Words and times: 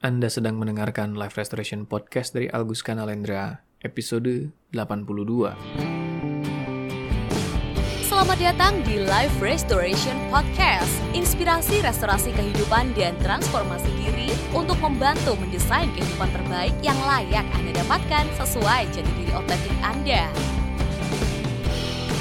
Anda 0.00 0.32
sedang 0.32 0.56
mendengarkan 0.56 1.12
Live 1.12 1.36
Restoration 1.36 1.84
Podcast 1.84 2.32
dari 2.32 2.48
Algus 2.48 2.80
Kanalendra, 2.80 3.60
episode 3.84 4.48
82. 4.72 5.52
Selamat 8.08 8.38
datang 8.40 8.80
di 8.88 8.96
Life 8.96 9.36
Restoration 9.44 10.16
Podcast. 10.32 10.88
Inspirasi 11.12 11.84
restorasi 11.84 12.32
kehidupan 12.32 12.96
dan 12.96 13.12
transformasi 13.20 13.92
diri 14.00 14.32
untuk 14.56 14.80
membantu 14.80 15.36
mendesain 15.36 15.92
kehidupan 15.92 16.32
terbaik 16.32 16.72
yang 16.80 16.96
layak 17.04 17.44
Anda 17.52 17.84
dapatkan 17.84 18.24
sesuai 18.40 18.88
jati 18.96 19.12
diri 19.20 19.36
otentik 19.36 19.76
Anda. 19.84 20.32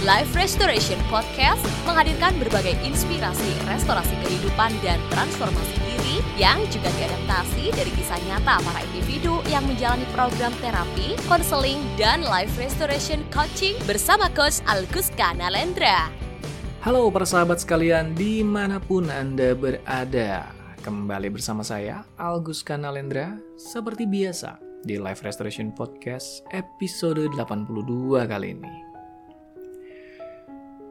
Life 0.04 0.36
Restoration 0.36 1.00
Podcast 1.08 1.64
menghadirkan 1.88 2.36
berbagai 2.44 2.76
inspirasi 2.84 3.56
restorasi 3.72 4.20
kehidupan 4.20 4.76
dan 4.84 5.00
transformasi 5.16 5.89
diri 6.10 6.42
yang 6.42 6.58
juga 6.74 6.90
diadaptasi 6.98 7.70
dari 7.70 7.92
kisah 7.94 8.18
nyata 8.26 8.58
para 8.66 8.82
individu 8.90 9.46
yang 9.46 9.62
menjalani 9.70 10.10
program 10.10 10.50
terapi, 10.58 11.14
konseling, 11.30 11.78
dan 12.02 12.26
life 12.26 12.58
restoration 12.58 13.22
coaching 13.30 13.78
bersama 13.86 14.26
Coach 14.34 14.66
Alguska 14.66 15.38
Nalendra. 15.38 16.10
Halo 16.82 17.14
persahabat 17.14 17.62
sekalian 17.62 18.18
di 18.18 18.42
mana 18.42 18.82
pun 18.82 19.06
Anda 19.14 19.54
berada. 19.54 20.50
Kembali 20.82 21.30
bersama 21.30 21.62
saya, 21.62 22.08
Algus 22.18 22.64
Kanalendra, 22.66 23.36
seperti 23.60 24.08
biasa 24.08 24.58
di 24.88 24.96
Live 24.96 25.22
Restoration 25.22 25.76
Podcast 25.76 26.42
episode 26.56 27.30
82 27.36 28.24
kali 28.26 28.56
ini. 28.58 28.76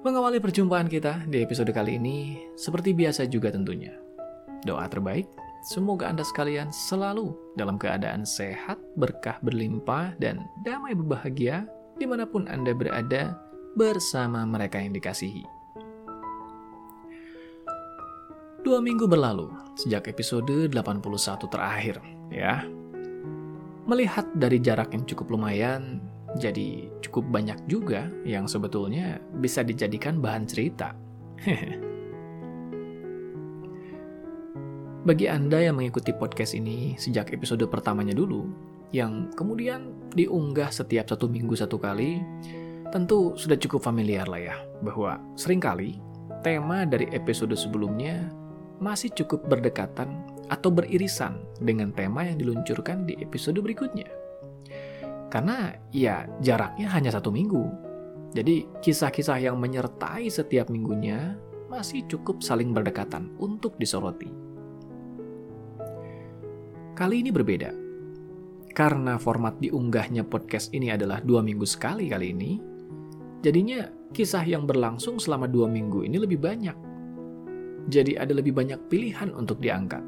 Mengawali 0.05 0.39
perjumpaan 0.39 0.87
kita 0.87 1.27
di 1.27 1.43
episode 1.43 1.73
kali 1.75 1.97
ini, 1.99 2.39
seperti 2.55 2.93
biasa 2.93 3.27
juga 3.27 3.49
tentunya. 3.51 4.08
Doa 4.67 4.91
terbaik, 4.91 5.31
semoga 5.63 6.11
Anda 6.11 6.27
sekalian 6.27 6.75
selalu 6.75 7.31
dalam 7.55 7.79
keadaan 7.79 8.27
sehat, 8.27 8.79
berkah 8.99 9.39
berlimpah, 9.43 10.19
dan 10.19 10.43
damai 10.67 10.99
berbahagia 10.99 11.69
di 11.99 12.07
mana 12.07 12.27
pun 12.27 12.51
Anda 12.51 12.75
berada 12.75 13.39
bersama 13.79 14.43
mereka 14.43 14.83
yang 14.83 14.95
dikasihi. 14.95 15.47
Dua 18.67 18.83
minggu 18.83 19.07
berlalu, 19.07 19.55
sejak 19.79 20.11
episode 20.11 20.71
81 20.75 21.47
terakhir, 21.47 22.03
ya. 22.35 22.67
Melihat 23.89 24.27
dari 24.35 24.59
jarak 24.59 24.93
yang 24.93 25.07
cukup 25.07 25.33
lumayan, 25.33 26.03
jadi 26.37 26.91
cukup 27.01 27.25
banyak 27.31 27.57
juga 27.71 28.11
yang 28.27 28.45
sebetulnya 28.45 29.23
bisa 29.39 29.63
dijadikan 29.65 30.19
bahan 30.21 30.45
cerita. 30.45 30.93
Bagi 35.09 35.25
Anda 35.25 35.65
yang 35.65 35.81
mengikuti 35.81 36.13
podcast 36.13 36.53
ini 36.53 36.93
sejak 37.01 37.33
episode 37.33 37.65
pertamanya 37.65 38.13
dulu, 38.13 38.45
yang 38.93 39.33
kemudian 39.33 40.13
diunggah 40.13 40.69
setiap 40.69 41.09
satu 41.09 41.33
minggu 41.33 41.57
satu 41.57 41.81
kali, 41.81 42.21
tentu 42.93 43.33
sudah 43.33 43.57
cukup 43.57 43.81
familiar 43.81 44.29
lah 44.29 44.53
ya, 44.53 44.57
bahwa 44.85 45.17
sering 45.33 45.65
kali 45.65 45.97
tema 46.45 46.85
dari 46.85 47.09
episode 47.17 47.57
sebelumnya 47.57 48.29
masih 48.85 49.09
cukup 49.17 49.49
berdekatan 49.49 50.13
atau 50.53 50.69
beririsan 50.69 51.41
dengan 51.57 51.89
tema 51.97 52.29
yang 52.29 52.37
diluncurkan 52.37 53.09
di 53.09 53.17
episode 53.25 53.65
berikutnya. 53.65 54.13
Karena 55.33 55.73
ya 55.89 56.29
jaraknya 56.45 56.85
hanya 56.93 57.17
satu 57.17 57.33
minggu. 57.33 57.65
Jadi 58.37 58.69
kisah-kisah 58.85 59.41
yang 59.41 59.57
menyertai 59.57 60.29
setiap 60.29 60.69
minggunya 60.69 61.33
masih 61.73 62.05
cukup 62.13 62.45
saling 62.45 62.77
berdekatan 62.77 63.33
untuk 63.41 63.73
disoroti. 63.81 64.48
Kali 66.99 67.23
ini 67.23 67.31
berbeda. 67.31 67.71
Karena 68.75 69.23
format 69.23 69.55
diunggahnya 69.63 70.27
podcast 70.27 70.75
ini 70.75 70.91
adalah 70.91 71.23
dua 71.23 71.47
minggu 71.47 71.63
sekali 71.63 72.11
kali 72.11 72.35
ini, 72.35 72.59
jadinya 73.39 73.87
kisah 74.11 74.43
yang 74.43 74.67
berlangsung 74.67 75.23
selama 75.23 75.47
dua 75.47 75.71
minggu 75.71 76.03
ini 76.03 76.19
lebih 76.19 76.43
banyak. 76.43 76.75
Jadi 77.87 78.19
ada 78.19 78.35
lebih 78.35 78.51
banyak 78.51 78.91
pilihan 78.91 79.31
untuk 79.31 79.63
diangkat. 79.63 80.03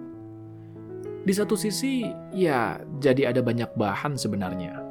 Di 1.22 1.30
satu 1.30 1.54
sisi, 1.54 2.10
ya 2.34 2.82
jadi 2.98 3.30
ada 3.30 3.38
banyak 3.38 3.70
bahan 3.78 4.18
sebenarnya 4.18 4.90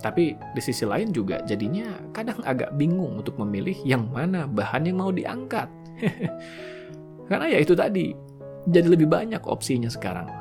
tapi 0.00 0.32
di 0.56 0.60
sisi 0.64 0.88
lain 0.88 1.12
juga 1.12 1.44
jadinya 1.44 1.92
kadang 2.16 2.40
agak 2.48 2.72
bingung 2.80 3.20
untuk 3.20 3.36
memilih 3.36 3.76
yang 3.84 4.08
mana 4.08 4.48
bahan 4.48 4.88
yang 4.88 4.96
mau 4.96 5.12
diangkat. 5.12 5.68
Karena 7.28 7.46
ya 7.46 7.60
itu 7.60 7.76
tadi, 7.76 8.16
jadi 8.64 8.88
lebih 8.96 9.06
banyak 9.06 9.44
opsinya 9.44 9.92
sekarang. 9.92 10.39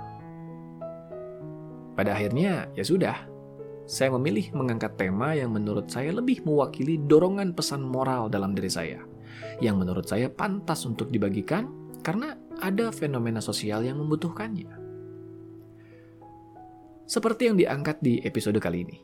Pada 1.99 2.15
akhirnya 2.15 2.71
ya 2.79 2.83
sudah, 2.87 3.27
saya 3.83 4.15
memilih 4.15 4.55
mengangkat 4.55 4.95
tema 4.95 5.35
yang 5.35 5.51
menurut 5.51 5.91
saya 5.91 6.15
lebih 6.15 6.47
mewakili 6.47 6.95
dorongan 6.95 7.51
pesan 7.51 7.83
moral 7.83 8.31
dalam 8.31 8.55
diri 8.55 8.71
saya. 8.71 9.03
Yang 9.59 9.75
menurut 9.83 10.05
saya 10.07 10.31
pantas 10.31 10.87
untuk 10.87 11.11
dibagikan 11.11 11.67
karena 11.99 12.39
ada 12.63 12.95
fenomena 12.95 13.43
sosial 13.43 13.83
yang 13.83 13.99
membutuhkannya. 13.99 14.71
Seperti 17.03 17.51
yang 17.51 17.59
diangkat 17.59 17.99
di 17.99 18.23
episode 18.23 18.63
kali 18.63 18.87
ini 18.87 19.03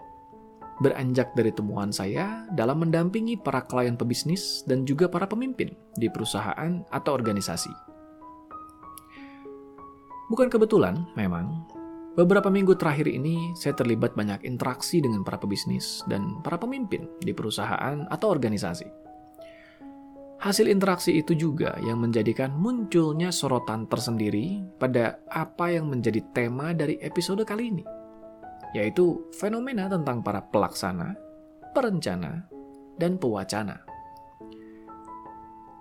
beranjak 0.79 1.35
dari 1.35 1.51
temuan 1.51 1.91
saya 1.91 2.47
dalam 2.55 2.79
mendampingi 2.79 3.35
para 3.43 3.59
klien 3.67 3.99
pebisnis 3.99 4.63
dan 4.63 4.87
juga 4.87 5.11
para 5.11 5.27
pemimpin 5.27 5.75
di 5.99 6.07
perusahaan 6.07 6.79
atau 6.95 7.11
organisasi. 7.11 7.75
Bukan 10.31 10.47
kebetulan, 10.47 11.03
memang, 11.19 11.75
beberapa 12.15 12.47
minggu 12.47 12.79
terakhir 12.79 13.11
ini 13.11 13.53
saya 13.55 13.75
terlibat 13.75 14.15
banyak 14.15 14.47
interaksi 14.47 15.03
dengan 15.03 15.21
para 15.21 15.35
pebisnis 15.35 16.01
dan 16.07 16.39
para 16.41 16.55
pemimpin 16.55 17.07
di 17.21 17.35
perusahaan 17.35 18.07
atau 18.07 18.27
organisasi. 18.31 18.87
Hasil 20.35 20.67
interaksi 20.67 21.15
itu 21.15 21.31
juga 21.33 21.79
yang 21.83 22.03
menjadikan 22.03 22.53
munculnya 22.55 23.31
sorotan 23.31 23.87
tersendiri 23.87 24.61
pada 24.77 25.19
apa 25.31 25.71
yang 25.71 25.87
menjadi 25.89 26.21
tema 26.35 26.75
dari 26.75 26.99
episode 26.99 27.41
kali 27.47 27.71
ini 27.71 27.85
yaitu 28.75 29.23
fenomena 29.31 29.87
tentang 29.87 30.19
para 30.19 30.43
pelaksana, 30.43 31.15
perencana, 31.71 32.43
dan 32.99 33.15
pewacana. 33.15 33.79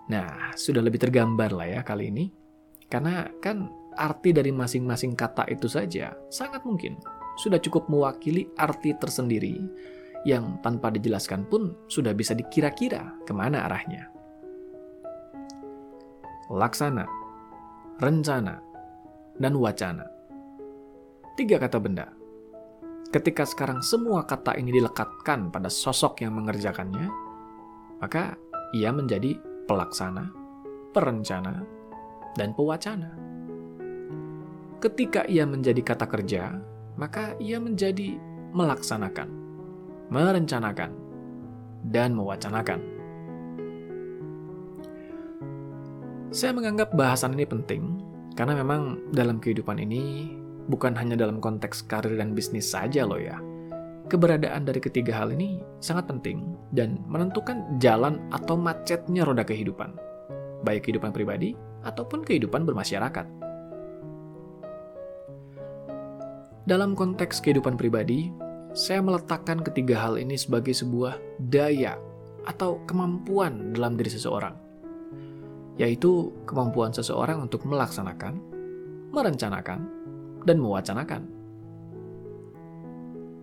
Nah, 0.06 0.54
sudah 0.54 0.78
lebih 0.78 1.02
tergambar 1.02 1.50
lah 1.50 1.66
ya 1.66 1.80
kali 1.82 2.14
ini, 2.14 2.30
karena 2.86 3.26
kan 3.42 3.66
arti 3.94 4.34
dari 4.34 4.50
masing-masing 4.50 5.14
kata 5.14 5.48
itu 5.50 5.70
saja 5.70 6.14
sangat 6.28 6.62
mungkin 6.66 6.98
sudah 7.40 7.58
cukup 7.58 7.90
mewakili 7.90 8.46
arti 8.58 8.94
tersendiri 8.94 9.58
yang 10.28 10.58
tanpa 10.62 10.90
dijelaskan 10.90 11.46
pun 11.46 11.74
sudah 11.90 12.14
bisa 12.16 12.32
dikira-kira 12.32 13.12
ke 13.28 13.32
mana 13.36 13.68
arahnya. 13.68 14.08
Laksana, 16.48 17.04
rencana, 18.00 18.60
dan 19.36 19.54
wacana. 19.58 20.06
Tiga 21.34 21.58
kata 21.58 21.82
benda 21.82 22.06
Ketika 23.14 23.46
sekarang 23.46 23.78
semua 23.78 24.26
kata 24.26 24.58
ini 24.58 24.74
dilekatkan 24.74 25.54
pada 25.54 25.70
sosok 25.70 26.26
yang 26.26 26.34
mengerjakannya, 26.34 27.06
maka 28.02 28.34
ia 28.74 28.90
menjadi 28.90 29.38
pelaksana, 29.70 30.34
perencana, 30.90 31.62
dan 32.34 32.50
pewacana. 32.58 33.14
Ketika 34.80 35.26
ia 35.26 35.44
menjadi 35.44 35.80
kata 35.82 36.06
kerja, 36.06 36.56
maka 36.96 37.34
ia 37.42 37.58
menjadi 37.58 38.16
melaksanakan, 38.54 39.28
merencanakan, 40.10 40.90
dan 41.90 42.14
mewacanakan. 42.14 42.80
Saya 46.34 46.50
menganggap 46.50 46.94
bahasan 46.94 47.38
ini 47.38 47.46
penting 47.46 47.82
karena 48.34 48.58
memang 48.58 48.98
dalam 49.14 49.38
kehidupan 49.38 49.78
ini 49.78 50.34
Bukan 50.64 50.96
hanya 50.96 51.12
dalam 51.12 51.44
konteks 51.44 51.84
karir 51.84 52.16
dan 52.16 52.32
bisnis 52.32 52.72
saja 52.72 53.04
loh 53.04 53.20
ya. 53.20 53.36
Keberadaan 54.08 54.64
dari 54.68 54.80
ketiga 54.80 55.24
hal 55.24 55.32
ini 55.32 55.60
sangat 55.80 56.08
penting 56.08 56.56
dan 56.72 57.00
menentukan 57.08 57.80
jalan 57.80 58.20
atau 58.32 58.56
macetnya 58.56 59.24
roda 59.24 59.44
kehidupan, 59.44 59.96
baik 60.64 60.88
kehidupan 60.88 61.12
pribadi 61.12 61.56
ataupun 61.84 62.24
kehidupan 62.24 62.64
bermasyarakat. 62.68 63.43
Dalam 66.64 66.96
konteks 66.96 67.44
kehidupan 67.44 67.76
pribadi, 67.76 68.32
saya 68.72 69.04
meletakkan 69.04 69.60
ketiga 69.60 70.00
hal 70.00 70.16
ini 70.16 70.32
sebagai 70.32 70.72
sebuah 70.72 71.20
daya 71.36 72.00
atau 72.48 72.80
kemampuan 72.88 73.76
dalam 73.76 74.00
diri 74.00 74.08
seseorang, 74.08 74.56
yaitu 75.76 76.32
kemampuan 76.48 76.88
seseorang 76.88 77.44
untuk 77.44 77.68
melaksanakan, 77.68 78.40
merencanakan, 79.12 79.80
dan 80.48 80.56
mewacanakan. 80.56 81.28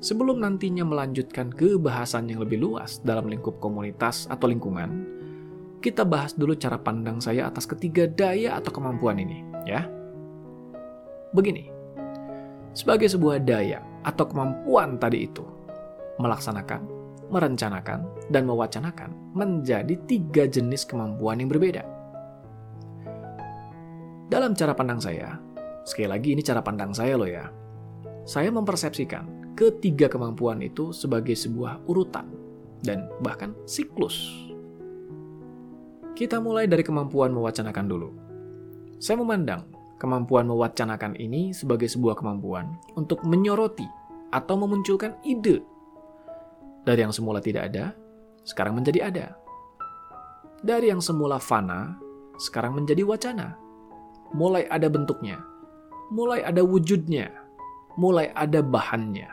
Sebelum 0.02 0.42
nantinya 0.42 0.82
melanjutkan 0.82 1.54
ke 1.54 1.78
bahasan 1.78 2.26
yang 2.26 2.42
lebih 2.42 2.58
luas 2.58 3.06
dalam 3.06 3.30
lingkup 3.30 3.62
komunitas 3.62 4.26
atau 4.34 4.50
lingkungan, 4.50 5.06
kita 5.78 6.02
bahas 6.02 6.34
dulu 6.34 6.58
cara 6.58 6.82
pandang 6.82 7.22
saya 7.22 7.54
atas 7.54 7.70
ketiga 7.70 8.10
daya 8.10 8.58
atau 8.58 8.74
kemampuan 8.74 9.22
ini, 9.22 9.46
ya. 9.70 9.86
Begini, 11.38 11.70
sebagai 12.72 13.12
sebuah 13.12 13.44
daya 13.44 13.84
atau 14.08 14.26
kemampuan 14.28 14.98
tadi 14.98 15.28
itu 15.28 15.44
melaksanakan, 16.22 16.82
merencanakan, 17.34 18.06
dan 18.30 18.44
mewacanakan 18.46 19.10
menjadi 19.34 19.96
tiga 20.06 20.46
jenis 20.46 20.86
kemampuan 20.86 21.42
yang 21.42 21.50
berbeda. 21.50 21.84
Dalam 24.32 24.56
cara 24.56 24.72
pandang 24.72 25.02
saya, 25.02 25.36
sekali 25.84 26.08
lagi 26.08 26.32
ini 26.32 26.40
cara 26.40 26.64
pandang 26.64 26.96
saya 26.96 27.20
loh 27.20 27.28
ya, 27.28 27.52
saya 28.24 28.48
mempersepsikan 28.54 29.56
ketiga 29.58 30.08
kemampuan 30.08 30.64
itu 30.64 30.96
sebagai 30.96 31.36
sebuah 31.36 31.84
urutan 31.90 32.32
dan 32.86 33.12
bahkan 33.20 33.52
siklus. 33.68 34.48
Kita 36.16 36.38
mulai 36.38 36.70
dari 36.70 36.86
kemampuan 36.86 37.34
mewacanakan 37.34 37.86
dulu. 37.88 38.10
Saya 39.02 39.18
memandang 39.18 39.66
kemampuan 40.02 40.50
mewacanakan 40.50 41.14
ini 41.22 41.54
sebagai 41.54 41.86
sebuah 41.86 42.18
kemampuan 42.18 42.74
untuk 42.98 43.22
menyoroti 43.22 43.86
atau 44.34 44.58
memunculkan 44.58 45.14
ide. 45.22 45.62
Dari 46.82 47.06
yang 47.06 47.14
semula 47.14 47.38
tidak 47.38 47.70
ada, 47.70 47.94
sekarang 48.42 48.82
menjadi 48.82 49.14
ada. 49.14 49.26
Dari 50.66 50.90
yang 50.90 50.98
semula 50.98 51.38
fana, 51.38 52.02
sekarang 52.42 52.74
menjadi 52.74 53.06
wacana. 53.06 53.54
Mulai 54.34 54.66
ada 54.74 54.90
bentuknya, 54.90 55.38
mulai 56.10 56.42
ada 56.42 56.66
wujudnya, 56.66 57.30
mulai 57.94 58.34
ada 58.34 58.66
bahannya. 58.66 59.30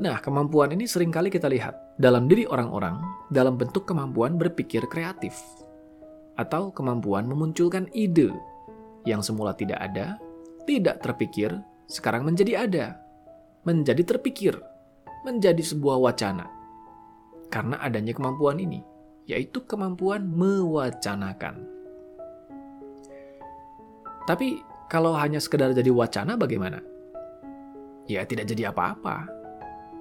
Nah, 0.00 0.16
kemampuan 0.18 0.72
ini 0.72 0.88
sering 0.88 1.12
kali 1.12 1.28
kita 1.28 1.46
lihat 1.46 2.00
dalam 2.00 2.26
diri 2.26 2.48
orang-orang 2.48 2.98
dalam 3.30 3.54
bentuk 3.54 3.86
kemampuan 3.86 4.34
berpikir 4.34 4.88
kreatif 4.90 5.38
atau 6.34 6.74
kemampuan 6.74 7.30
memunculkan 7.30 7.86
ide 7.94 8.34
yang 9.04 9.20
semula 9.20 9.52
tidak 9.52 9.80
ada, 9.80 10.16
tidak 10.64 11.00
terpikir, 11.04 11.52
sekarang 11.88 12.24
menjadi 12.24 12.68
ada, 12.68 12.86
menjadi 13.64 14.16
terpikir, 14.16 14.56
menjadi 15.24 15.60
sebuah 15.60 16.00
wacana. 16.00 16.48
Karena 17.52 17.80
adanya 17.80 18.16
kemampuan 18.16 18.60
ini, 18.60 18.80
yaitu 19.28 19.64
kemampuan 19.64 20.24
mewacanakan. 20.28 21.64
Tapi 24.24 24.64
kalau 24.88 25.12
hanya 25.12 25.36
sekedar 25.36 25.76
jadi 25.76 25.92
wacana 25.92 26.36
bagaimana? 26.36 26.80
Ya 28.08 28.24
tidak 28.24 28.48
jadi 28.48 28.72
apa-apa. 28.72 29.28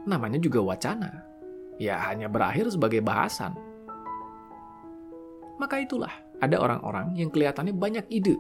Namanya 0.07 0.39
juga 0.39 0.63
wacana. 0.63 1.23
Ya 1.79 1.99
hanya 2.07 2.31
berakhir 2.31 2.71
sebagai 2.71 3.03
bahasan. 3.03 3.55
Maka 5.59 5.83
itulah 5.83 6.11
ada 6.43 6.59
orang-orang 6.59 7.15
yang 7.15 7.31
kelihatannya 7.31 7.75
banyak 7.75 8.05
ide. 8.11 8.35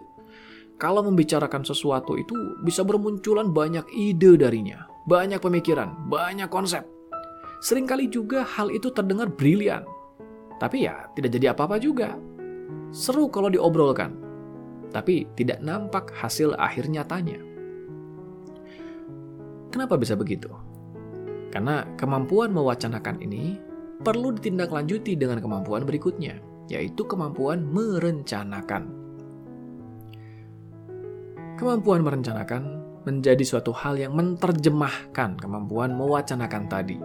Kalau 0.81 1.05
membicarakan 1.05 1.63
sesuatu 1.63 2.17
itu 2.17 2.35
bisa 2.65 2.81
bermunculan 2.81 3.53
banyak 3.53 3.85
ide 3.93 4.35
darinya. 4.35 4.89
Banyak 5.05 5.39
pemikiran, 5.43 6.09
banyak 6.09 6.47
konsep. 6.47 6.87
Seringkali 7.63 8.11
juga 8.11 8.43
hal 8.43 8.71
itu 8.71 8.91
terdengar 8.91 9.31
brilian. 9.31 9.83
Tapi 10.59 10.87
ya 10.87 11.07
tidak 11.15 11.35
jadi 11.35 11.51
apa-apa 11.55 11.79
juga. 11.79 12.15
Seru 12.93 13.27
kalau 13.27 13.49
diobrolkan, 13.49 14.15
tapi 14.93 15.27
tidak 15.35 15.59
nampak 15.59 16.13
hasil 16.13 16.53
akhir 16.55 16.87
nyatanya. 16.87 17.41
Kenapa 19.73 19.97
bisa 19.97 20.13
begitu? 20.13 20.53
Karena 21.49 21.85
kemampuan 21.97 22.53
mewacanakan 22.53 23.17
ini 23.25 23.57
perlu 24.05 24.37
ditindaklanjuti 24.37 25.17
dengan 25.17 25.41
kemampuan 25.41 25.83
berikutnya, 25.83 26.37
yaitu 26.69 27.03
kemampuan 27.09 27.65
merencanakan. 27.65 29.02
Kemampuan 31.63 32.03
merencanakan 32.03 32.63
menjadi 33.07 33.39
suatu 33.47 33.71
hal 33.71 33.95
yang 33.95 34.19
menerjemahkan 34.19 35.39
kemampuan 35.39 35.95
mewacanakan 35.95 36.67
tadi. 36.67 36.99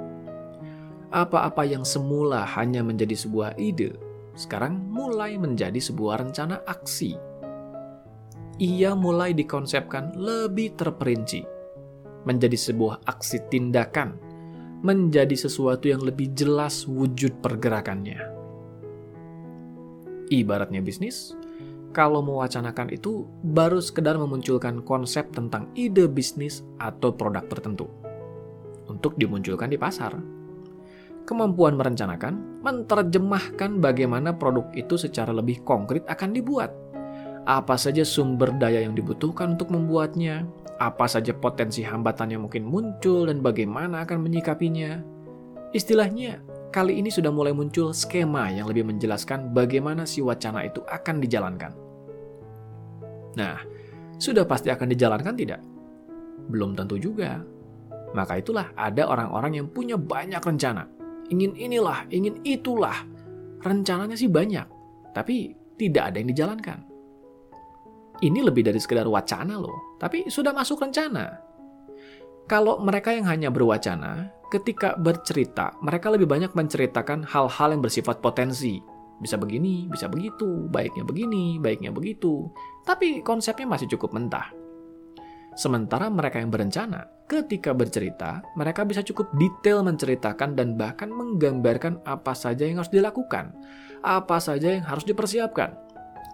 Apa-apa 1.14 1.62
yang 1.62 1.86
semula 1.86 2.42
hanya 2.58 2.82
menjadi 2.82 3.14
sebuah 3.14 3.54
ide, 3.54 3.94
sekarang 4.34 4.82
mulai 4.90 5.38
menjadi 5.38 5.78
sebuah 5.78 6.26
rencana 6.26 6.66
aksi 6.66 7.28
ia 8.58 8.90
mulai 8.98 9.38
dikonsepkan 9.38 10.18
lebih 10.18 10.74
terperinci, 10.74 11.46
menjadi 12.26 12.58
sebuah 12.58 13.06
aksi 13.06 13.46
tindakan, 13.46 14.18
menjadi 14.82 15.38
sesuatu 15.38 15.86
yang 15.86 16.02
lebih 16.02 16.34
jelas 16.34 16.82
wujud 16.90 17.38
pergerakannya. 17.38 18.18
Ibaratnya 20.28 20.82
bisnis, 20.82 21.37
kalau 21.92 22.20
mewacanakan 22.20 22.92
itu 22.92 23.24
baru 23.42 23.80
sekedar 23.80 24.14
memunculkan 24.20 24.84
konsep 24.84 25.28
tentang 25.32 25.72
ide 25.74 26.06
bisnis 26.06 26.62
atau 26.78 27.12
produk 27.12 27.44
tertentu 27.48 27.88
untuk 28.88 29.16
dimunculkan 29.16 29.72
di 29.72 29.78
pasar. 29.80 30.16
Kemampuan 31.28 31.76
merencanakan, 31.76 32.64
menerjemahkan 32.64 33.84
bagaimana 33.84 34.32
produk 34.32 34.64
itu 34.72 34.96
secara 34.96 35.28
lebih 35.28 35.60
konkret 35.60 36.08
akan 36.08 36.32
dibuat 36.32 36.72
apa 37.48 37.80
saja 37.80 38.04
sumber 38.04 38.52
daya 38.60 38.84
yang 38.84 38.92
dibutuhkan 38.92 39.56
untuk 39.56 39.72
membuatnya, 39.72 40.44
apa 40.76 41.08
saja 41.08 41.32
potensi 41.32 41.80
hambatan 41.80 42.36
yang 42.36 42.44
mungkin 42.44 42.68
muncul 42.68 43.24
dan 43.24 43.40
bagaimana 43.40 44.04
akan 44.04 44.20
menyikapinya. 44.20 45.00
Istilahnya, 45.72 46.44
kali 46.68 47.00
ini 47.00 47.08
sudah 47.08 47.32
mulai 47.32 47.52
muncul 47.56 47.90
skema 47.92 48.52
yang 48.52 48.68
lebih 48.68 48.86
menjelaskan 48.88 49.52
bagaimana 49.52 50.04
si 50.04 50.20
wacana 50.20 50.64
itu 50.64 50.84
akan 50.84 51.16
dijalankan. 51.20 51.72
Nah, 53.36 53.56
sudah 54.18 54.44
pasti 54.44 54.68
akan 54.72 54.88
dijalankan 54.90 55.34
tidak? 55.36 55.60
Belum 56.48 56.74
tentu 56.74 56.96
juga. 57.00 57.40
Maka 58.16 58.40
itulah 58.40 58.72
ada 58.72 59.04
orang-orang 59.04 59.60
yang 59.60 59.66
punya 59.68 60.00
banyak 60.00 60.40
rencana. 60.40 60.88
Ingin 61.28 61.52
inilah, 61.54 62.08
ingin 62.08 62.40
itulah. 62.40 63.04
Rencananya 63.58 64.16
sih 64.16 64.30
banyak, 64.30 64.64
tapi 65.12 65.52
tidak 65.76 66.14
ada 66.14 66.16
yang 66.22 66.30
dijalankan 66.30 66.88
ini 68.22 68.42
lebih 68.42 68.66
dari 68.66 68.78
sekedar 68.82 69.06
wacana 69.06 69.58
loh, 69.58 69.94
tapi 69.98 70.26
sudah 70.26 70.50
masuk 70.50 70.82
rencana. 70.82 71.47
Kalau 72.48 72.80
mereka 72.80 73.12
yang 73.12 73.28
hanya 73.28 73.52
berwacana, 73.52 74.32
ketika 74.48 74.96
bercerita, 74.96 75.76
mereka 75.84 76.08
lebih 76.08 76.24
banyak 76.24 76.56
menceritakan 76.56 77.28
hal-hal 77.28 77.68
yang 77.76 77.84
bersifat 77.84 78.24
potensi. 78.24 78.80
Bisa 79.20 79.36
begini, 79.36 79.84
bisa 79.90 80.08
begitu, 80.08 80.64
baiknya 80.72 81.04
begini, 81.04 81.60
baiknya 81.60 81.92
begitu. 81.92 82.48
Tapi 82.88 83.20
konsepnya 83.20 83.68
masih 83.68 83.92
cukup 83.92 84.16
mentah. 84.16 84.48
Sementara 85.58 86.08
mereka 86.08 86.40
yang 86.40 86.48
berencana, 86.48 87.04
ketika 87.28 87.74
bercerita, 87.74 88.40
mereka 88.56 88.86
bisa 88.86 89.04
cukup 89.04 89.28
detail 89.36 89.84
menceritakan 89.84 90.56
dan 90.56 90.78
bahkan 90.78 91.10
menggambarkan 91.10 92.00
apa 92.06 92.32
saja 92.32 92.64
yang 92.64 92.80
harus 92.80 92.94
dilakukan, 92.94 93.52
apa 94.00 94.38
saja 94.38 94.78
yang 94.78 94.86
harus 94.86 95.02
dipersiapkan, 95.02 95.74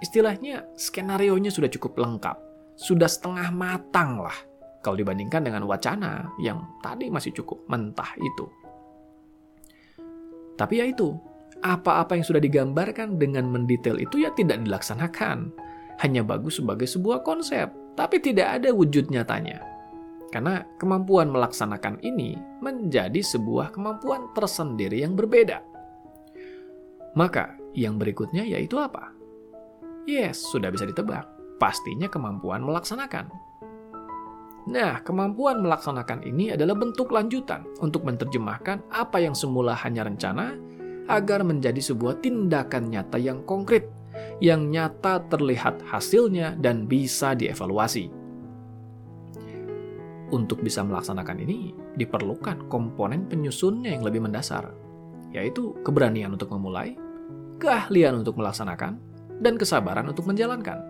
Istilahnya, 0.05 0.69
skenario-nya 0.77 1.49
sudah 1.49 1.73
cukup 1.73 1.97
lengkap. 1.97 2.37
Sudah 2.77 3.09
setengah 3.09 3.49
matang 3.55 4.21
lah. 4.21 4.37
Kalau 4.85 5.00
dibandingkan 5.00 5.49
dengan 5.49 5.64
wacana 5.64 6.29
yang 6.37 6.61
tadi 6.85 7.09
masih 7.09 7.33
cukup 7.33 7.64
mentah 7.73 8.12
itu. 8.21 8.45
Tapi 10.61 10.79
ya 10.79 10.87
itu, 10.87 11.17
apa-apa 11.64 12.21
yang 12.21 12.26
sudah 12.29 12.38
digambarkan 12.45 13.17
dengan 13.17 13.49
mendetail 13.49 13.97
itu 13.97 14.21
ya 14.21 14.31
tidak 14.37 14.61
dilaksanakan. 14.61 15.49
Hanya 16.05 16.21
bagus 16.21 16.61
sebagai 16.61 16.85
sebuah 16.85 17.25
konsep, 17.25 17.73
tapi 17.97 18.21
tidak 18.21 18.61
ada 18.61 18.71
wujud 18.76 19.09
nyatanya. 19.09 19.64
Karena 20.29 20.67
kemampuan 20.76 21.31
melaksanakan 21.31 22.03
ini 22.05 22.37
menjadi 22.59 23.23
sebuah 23.23 23.73
kemampuan 23.73 24.29
tersendiri 24.37 25.00
yang 25.00 25.14
berbeda. 25.14 25.62
Maka, 27.14 27.55
yang 27.79 27.97
berikutnya 27.97 28.43
yaitu 28.43 28.75
apa? 28.76 29.14
Yes, 30.05 30.43
sudah 30.43 30.75
bisa 30.75 30.85
ditebak. 30.85 31.31
Pastinya 31.62 32.11
kemampuan 32.11 32.67
melaksanakan. 32.67 33.31
Nah, 34.64 35.04
kemampuan 35.04 35.61
melaksanakan 35.61 36.25
ini 36.25 36.56
adalah 36.56 36.73
bentuk 36.73 37.12
lanjutan 37.12 37.68
untuk 37.85 38.09
menerjemahkan 38.09 38.88
apa 38.88 39.21
yang 39.21 39.37
semula 39.37 39.76
hanya 39.76 40.09
rencana 40.09 40.56
agar 41.04 41.44
menjadi 41.44 41.80
sebuah 41.85 42.25
tindakan 42.25 42.88
nyata 42.88 43.21
yang 43.21 43.44
konkret, 43.44 43.92
yang 44.40 44.73
nyata 44.73 45.21
terlihat 45.28 45.85
hasilnya 45.85 46.56
dan 46.56 46.88
bisa 46.88 47.37
dievaluasi. 47.37 48.09
Untuk 50.33 50.64
bisa 50.64 50.80
melaksanakan 50.80 51.44
ini, 51.44 51.76
diperlukan 52.00 52.66
komponen 52.73 53.28
penyusunnya 53.28 53.92
yang 53.92 54.00
lebih 54.00 54.25
mendasar, 54.25 54.73
yaitu 55.28 55.76
keberanian 55.85 56.33
untuk 56.33 56.49
memulai, 56.49 56.97
keahlian 57.61 58.25
untuk 58.25 58.40
melaksanakan, 58.40 58.97
dan 59.44 59.54
kesabaran 59.61 60.09
untuk 60.09 60.25
menjalankan. 60.25 60.80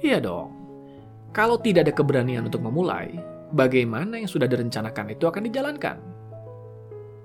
Iya 0.00 0.24
dong. 0.24 0.57
Kalau 1.32 1.60
tidak 1.60 1.88
ada 1.88 1.94
keberanian 1.94 2.48
untuk 2.48 2.64
memulai, 2.64 3.12
bagaimana 3.52 4.16
yang 4.16 4.30
sudah 4.30 4.48
direncanakan 4.48 5.12
itu 5.12 5.24
akan 5.28 5.42
dijalankan? 5.44 5.96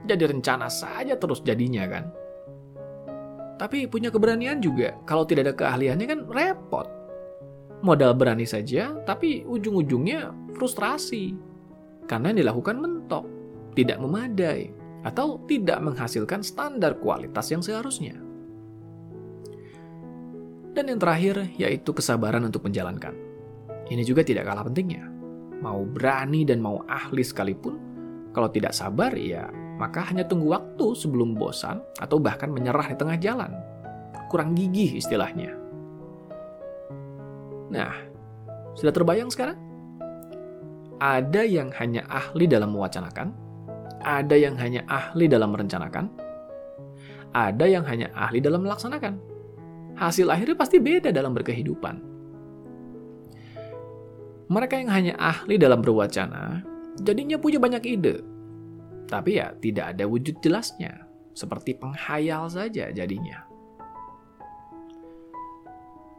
Jadi 0.03 0.23
rencana 0.27 0.67
saja 0.67 1.15
terus 1.15 1.39
jadinya 1.39 1.87
kan? 1.87 2.05
Tapi 3.55 3.87
punya 3.87 4.11
keberanian 4.11 4.59
juga, 4.59 4.91
kalau 5.07 5.23
tidak 5.23 5.47
ada 5.47 5.55
keahliannya 5.55 6.07
kan 6.09 6.19
repot. 6.27 6.87
Modal 7.79 8.11
berani 8.15 8.43
saja, 8.43 8.91
tapi 9.07 9.47
ujung-ujungnya 9.47 10.35
frustrasi. 10.55 11.35
Karena 12.03 12.35
yang 12.35 12.43
dilakukan 12.43 12.75
mentok, 12.79 13.23
tidak 13.71 14.03
memadai, 14.03 14.71
atau 15.07 15.39
tidak 15.47 15.79
menghasilkan 15.79 16.43
standar 16.43 16.99
kualitas 16.99 17.47
yang 17.51 17.63
seharusnya. 17.63 18.19
Dan 20.73 20.89
yang 20.89 20.99
terakhir 20.99 21.53
yaitu 21.55 21.93
kesabaran 21.95 22.43
untuk 22.43 22.65
menjalankan. 22.65 23.13
Ini 23.91 24.03
juga 24.07 24.23
tidak 24.23 24.47
kalah 24.47 24.63
pentingnya. 24.67 25.03
Mau 25.59 25.83
berani 25.87 26.43
dan 26.43 26.59
mau 26.59 26.83
ahli 26.87 27.23
sekalipun, 27.23 27.75
kalau 28.35 28.51
tidak 28.51 28.75
sabar 28.75 29.15
ya 29.15 29.47
maka 29.77 30.05
hanya 30.05 30.25
tunggu 30.25 30.53
waktu 30.53 30.93
sebelum 30.93 31.33
bosan 31.33 31.81
atau 31.97 32.21
bahkan 32.21 32.49
menyerah 32.53 32.93
di 32.93 32.95
tengah 32.97 33.17
jalan. 33.17 33.51
Kurang 34.29 34.53
gigih 34.53 34.97
istilahnya. 35.01 35.53
Nah, 37.73 37.93
sudah 38.77 38.93
terbayang 38.93 39.33
sekarang? 39.33 39.57
Ada 41.01 41.43
yang 41.43 41.73
hanya 41.73 42.05
ahli 42.05 42.45
dalam 42.45 42.71
mewacanakan, 42.71 43.33
ada 44.05 44.35
yang 44.37 44.55
hanya 44.61 44.85
ahli 44.85 45.25
dalam 45.25 45.51
merencanakan, 45.51 46.05
ada 47.33 47.65
yang 47.65 47.83
hanya 47.83 48.13
ahli 48.13 48.39
dalam 48.39 48.63
melaksanakan. 48.63 49.17
Hasil 49.97 50.29
akhirnya 50.29 50.57
pasti 50.57 50.77
beda 50.77 51.09
dalam 51.09 51.33
berkehidupan. 51.33 52.12
Mereka 54.53 54.77
yang 54.77 54.93
hanya 54.93 55.13
ahli 55.17 55.57
dalam 55.57 55.81
berwacana, 55.81 56.61
jadinya 57.01 57.41
punya 57.41 57.57
banyak 57.57 57.89
ide, 57.89 58.21
tapi 59.09 59.41
ya 59.41 59.49
tidak 59.57 59.97
ada 59.97 60.05
wujud 60.05 60.37
jelasnya, 60.45 61.09
seperti 61.33 61.73
penghayal 61.73 62.45
saja 62.53 62.93
jadinya. 62.93 63.49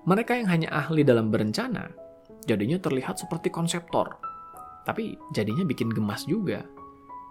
Mereka 0.03 0.35
yang 0.35 0.50
hanya 0.50 0.67
ahli 0.75 1.07
dalam 1.07 1.31
berencana, 1.31 1.95
jadinya 2.43 2.75
terlihat 2.83 3.23
seperti 3.23 3.55
konseptor. 3.55 4.19
Tapi 4.83 5.14
jadinya 5.31 5.62
bikin 5.62 5.95
gemas 5.95 6.26
juga, 6.26 6.67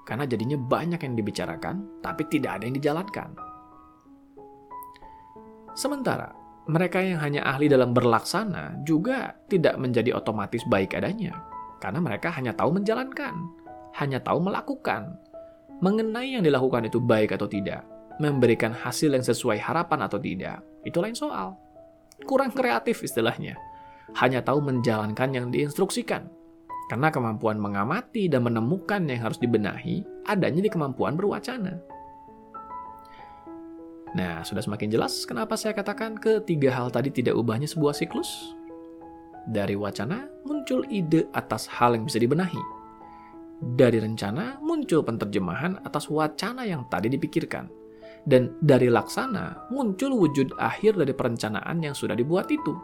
karena 0.07 0.23
jadinya 0.23 0.55
banyak 0.55 1.03
yang 1.03 1.19
dibicarakan, 1.19 1.99
tapi 1.99 2.31
tidak 2.31 2.57
ada 2.57 2.63
yang 2.63 2.79
dijalankan. 2.79 3.29
Sementara, 5.75 6.31
mereka 6.63 7.03
yang 7.03 7.19
hanya 7.19 7.43
ahli 7.43 7.67
dalam 7.67 7.91
berlaksana 7.91 8.83
juga 8.87 9.35
tidak 9.51 9.75
menjadi 9.75 10.15
otomatis 10.15 10.63
baik 10.71 10.95
adanya, 10.95 11.35
karena 11.83 11.99
mereka 11.99 12.31
hanya 12.31 12.55
tahu 12.55 12.79
menjalankan, 12.79 13.35
hanya 13.99 14.23
tahu 14.23 14.39
melakukan, 14.39 15.19
mengenai 15.83 16.39
yang 16.39 16.43
dilakukan 16.47 16.87
itu 16.87 17.03
baik 17.03 17.35
atau 17.35 17.51
tidak, 17.51 17.83
memberikan 18.15 18.71
hasil 18.71 19.11
yang 19.11 19.25
sesuai 19.25 19.59
harapan 19.59 20.07
atau 20.07 20.15
tidak, 20.15 20.63
itu 20.87 21.03
lain 21.03 21.15
soal. 21.15 21.59
Kurang 22.23 22.55
kreatif 22.55 23.03
istilahnya. 23.03 23.59
Hanya 24.15 24.39
tahu 24.45 24.63
menjalankan 24.63 25.35
yang 25.35 25.47
diinstruksikan. 25.51 26.29
Karena 26.87 27.09
kemampuan 27.09 27.57
mengamati 27.57 28.27
dan 28.29 28.45
menemukan 28.45 29.01
yang 29.07 29.27
harus 29.27 29.39
dibenahi 29.39 30.03
adanya 30.27 30.61
di 30.61 30.69
kemampuan 30.69 31.15
berwacana. 31.17 31.79
Nah, 34.13 34.45
sudah 34.45 34.61
semakin 34.61 34.93
jelas 34.93 35.25
kenapa 35.25 35.57
saya 35.57 35.73
katakan 35.73 36.17
ketiga 36.21 36.69
hal 36.69 36.93
tadi 36.93 37.09
tidak 37.09 37.33
ubahnya 37.33 37.65
sebuah 37.65 37.97
siklus? 37.97 38.53
Dari 39.49 39.73
wacana 39.73 40.29
muncul 40.45 40.85
ide 40.87 41.27
atas 41.33 41.65
hal 41.67 41.97
yang 41.97 42.05
bisa 42.05 42.21
dibenahi 42.21 42.83
dari 43.63 44.03
rencana 44.03 44.59
muncul 44.59 45.07
penterjemahan 45.07 45.79
atas 45.87 46.11
wacana 46.11 46.67
yang 46.67 46.83
tadi 46.91 47.07
dipikirkan. 47.07 47.71
Dan 48.23 48.55
dari 48.59 48.87
laksana 48.87 49.67
muncul 49.71 50.15
wujud 50.15 50.55
akhir 50.59 50.95
dari 50.99 51.11
perencanaan 51.15 51.79
yang 51.79 51.95
sudah 51.95 52.15
dibuat 52.15 52.51
itu. 52.51 52.75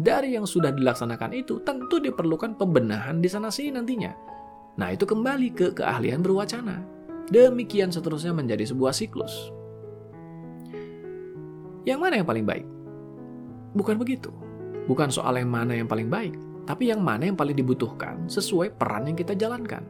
Dari 0.00 0.32
yang 0.36 0.48
sudah 0.48 0.72
dilaksanakan 0.72 1.36
itu 1.36 1.60
tentu 1.60 2.00
diperlukan 2.00 2.56
pembenahan 2.56 3.20
di 3.20 3.28
sana 3.28 3.52
sini 3.52 3.76
nantinya. 3.76 4.12
Nah 4.80 4.88
itu 4.92 5.04
kembali 5.04 5.48
ke 5.52 5.66
keahlian 5.76 6.24
berwacana. 6.24 6.80
Demikian 7.28 7.92
seterusnya 7.92 8.32
menjadi 8.32 8.64
sebuah 8.72 8.96
siklus. 8.96 9.52
Yang 11.84 11.98
mana 12.00 12.14
yang 12.20 12.28
paling 12.28 12.46
baik? 12.46 12.66
Bukan 13.76 13.96
begitu. 13.96 14.30
Bukan 14.90 15.08
soal 15.12 15.38
yang 15.38 15.50
mana 15.52 15.76
yang 15.78 15.86
paling 15.86 16.10
baik, 16.10 16.34
tapi 16.66 16.90
yang 16.90 17.00
mana 17.00 17.30
yang 17.30 17.38
paling 17.38 17.54
dibutuhkan 17.54 18.26
sesuai 18.26 18.74
peran 18.74 19.06
yang 19.06 19.16
kita 19.16 19.38
jalankan. 19.38 19.86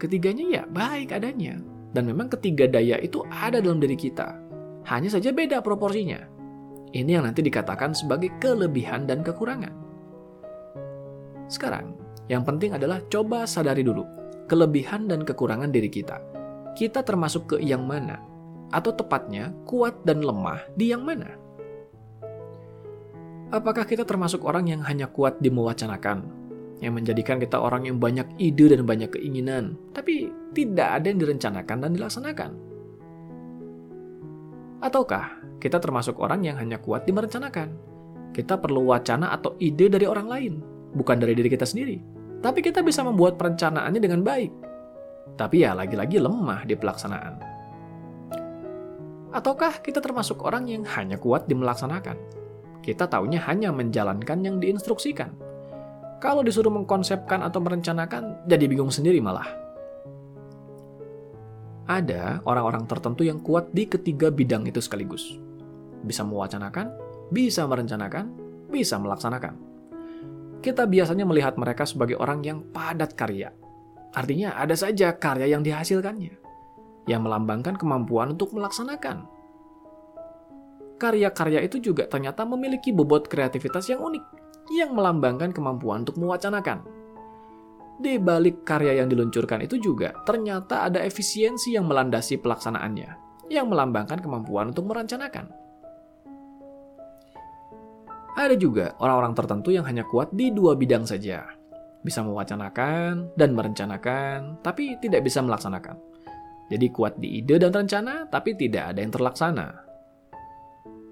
Ketiganya 0.00 0.44
ya 0.48 0.62
baik 0.66 1.12
adanya. 1.14 1.60
Dan 1.90 2.06
memang 2.06 2.30
ketiga 2.30 2.70
daya 2.70 3.02
itu 3.02 3.26
ada 3.34 3.58
dalam 3.58 3.82
diri 3.82 3.98
kita. 3.98 4.38
Hanya 4.86 5.10
saja 5.10 5.34
beda 5.34 5.58
proporsinya. 5.58 6.22
Ini 6.94 7.18
yang 7.18 7.26
nanti 7.26 7.42
dikatakan 7.42 7.94
sebagai 7.94 8.30
kelebihan 8.38 9.10
dan 9.10 9.26
kekurangan. 9.26 9.74
Sekarang, 11.50 11.98
yang 12.30 12.46
penting 12.46 12.78
adalah 12.78 13.02
coba 13.10 13.42
sadari 13.42 13.82
dulu 13.82 14.20
kelebihan 14.50 15.06
dan 15.06 15.22
kekurangan 15.22 15.70
diri 15.70 15.86
kita. 15.86 16.18
Kita 16.74 17.06
termasuk 17.06 17.54
ke 17.54 17.56
yang 17.62 17.86
mana? 17.86 18.18
Atau 18.70 18.94
tepatnya, 18.94 19.50
kuat 19.66 20.06
dan 20.06 20.22
lemah 20.22 20.62
di 20.78 20.94
yang 20.94 21.02
mana? 21.02 21.34
Apakah 23.50 23.82
kita 23.82 24.06
termasuk 24.06 24.46
orang 24.46 24.70
yang 24.70 24.78
hanya 24.86 25.10
kuat 25.10 25.42
di 25.42 25.50
mewacanakan, 25.50 26.22
yang 26.78 26.94
menjadikan 26.94 27.42
kita 27.42 27.58
orang 27.58 27.90
yang 27.90 27.98
banyak 27.98 28.30
ide 28.38 28.70
dan 28.70 28.86
banyak 28.86 29.10
keinginan, 29.10 29.74
tapi 29.90 30.30
tidak 30.54 31.02
ada 31.02 31.06
yang 31.10 31.18
direncanakan 31.18 31.76
dan 31.82 31.90
dilaksanakan. 31.98 32.50
Ataukah 34.80 35.58
kita 35.58 35.82
termasuk 35.82 36.22
orang 36.22 36.46
yang 36.46 36.56
hanya 36.62 36.78
kuat 36.78 37.04
di 37.04 37.12
merencanakan? 37.12 37.74
Kita 38.30 38.54
perlu 38.54 38.86
wacana 38.86 39.34
atau 39.34 39.58
ide 39.58 39.90
dari 39.90 40.06
orang 40.06 40.30
lain, 40.30 40.52
bukan 40.94 41.18
dari 41.18 41.34
diri 41.34 41.50
kita 41.50 41.66
sendiri. 41.66 41.98
Tapi 42.38 42.62
kita 42.62 42.86
bisa 42.86 43.02
membuat 43.02 43.34
perencanaannya 43.34 44.00
dengan 44.00 44.22
baik. 44.22 44.52
Tapi 45.34 45.66
ya 45.66 45.74
lagi-lagi 45.74 46.22
lemah 46.22 46.64
di 46.64 46.78
pelaksanaan. 46.78 47.49
Ataukah 49.40 49.80
kita 49.80 50.04
termasuk 50.04 50.44
orang 50.44 50.68
yang 50.68 50.84
hanya 50.84 51.16
kuat 51.16 51.48
di 51.48 51.56
melaksanakan? 51.56 52.20
Kita 52.84 53.08
taunya 53.08 53.40
hanya 53.48 53.72
menjalankan 53.72 54.44
yang 54.44 54.60
diinstruksikan, 54.60 55.32
kalau 56.20 56.44
disuruh 56.44 56.68
mengkonsepkan 56.68 57.40
atau 57.40 57.64
merencanakan, 57.64 58.44
jadi 58.44 58.68
bingung 58.68 58.92
sendiri 58.92 59.24
malah. 59.24 59.48
Ada 61.88 62.44
orang-orang 62.44 62.84
tertentu 62.84 63.24
yang 63.24 63.40
kuat 63.40 63.72
di 63.72 63.88
ketiga 63.88 64.28
bidang 64.28 64.68
itu 64.68 64.84
sekaligus. 64.84 65.40
Bisa 66.04 66.20
mewacanakan, 66.20 66.92
bisa 67.32 67.64
merencanakan, 67.64 68.36
bisa 68.68 69.00
melaksanakan. 69.00 69.56
Kita 70.60 70.84
biasanya 70.84 71.24
melihat 71.24 71.56
mereka 71.56 71.88
sebagai 71.88 72.20
orang 72.20 72.44
yang 72.44 72.68
padat 72.68 73.16
karya. 73.16 73.56
Artinya 74.12 74.60
ada 74.60 74.76
saja 74.76 75.16
karya 75.16 75.56
yang 75.56 75.64
dihasilkannya, 75.64 76.36
yang 77.08 77.24
melambangkan 77.24 77.76
kemampuan 77.78 78.34
untuk 78.36 78.52
melaksanakan. 78.52 79.24
Karya-karya 81.00 81.64
itu 81.64 81.80
juga 81.80 82.04
ternyata 82.04 82.44
memiliki 82.44 82.92
bobot 82.92 83.24
kreativitas 83.24 83.88
yang 83.88 84.04
unik 84.04 84.24
yang 84.70 84.94
melambangkan 84.94 85.50
kemampuan 85.50 86.06
untuk 86.06 86.20
mewacanakan. 86.20 86.86
Di 88.00 88.16
balik 88.16 88.64
karya 88.64 89.02
yang 89.02 89.12
diluncurkan 89.12 89.60
itu 89.60 89.76
juga 89.76 90.14
ternyata 90.24 90.88
ada 90.88 91.04
efisiensi 91.04 91.76
yang 91.76 91.84
melandasi 91.84 92.40
pelaksanaannya, 92.40 93.10
yang 93.52 93.68
melambangkan 93.68 94.22
kemampuan 94.24 94.72
untuk 94.72 94.88
merencanakan. 94.88 95.52
Ada 98.40 98.56
juga 98.56 98.96
orang-orang 99.02 99.36
tertentu 99.36 99.68
yang 99.74 99.84
hanya 99.84 100.06
kuat 100.08 100.32
di 100.32 100.48
dua 100.48 100.72
bidang 100.78 101.04
saja, 101.04 101.44
bisa 102.00 102.24
mewacanakan 102.24 103.36
dan 103.36 103.52
merencanakan, 103.52 104.64
tapi 104.64 104.96
tidak 105.02 105.26
bisa 105.26 105.44
melaksanakan. 105.44 106.09
Jadi 106.70 106.86
kuat 106.94 107.18
di 107.18 107.42
ide 107.42 107.58
dan 107.58 107.74
rencana, 107.74 108.30
tapi 108.30 108.54
tidak 108.54 108.94
ada 108.94 109.02
yang 109.02 109.10
terlaksana. 109.10 109.66